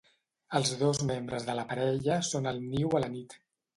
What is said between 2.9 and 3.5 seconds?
a la nit.